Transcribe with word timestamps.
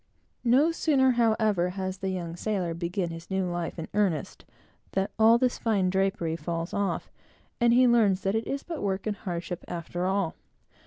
No 0.43 0.71
sooner, 0.71 1.11
however, 1.11 1.69
has 1.77 1.99
the 1.99 2.09
young 2.09 2.35
sailor 2.35 2.73
begun 2.73 3.11
his 3.11 3.29
new 3.29 3.45
life 3.47 3.77
in 3.77 3.87
earnest, 3.93 4.45
than 4.93 5.09
all 5.19 5.37
this 5.37 5.59
fine 5.59 5.91
drapery 5.91 6.35
falls 6.35 6.73
off, 6.73 7.11
and 7.59 7.71
he 7.71 7.87
learns 7.87 8.21
that 8.21 8.33
it 8.33 8.47
is 8.47 8.63
but 8.63 8.81
work 8.81 9.05
and 9.05 9.15
hardship, 9.17 9.63
after 9.67 10.07
all. 10.07 10.33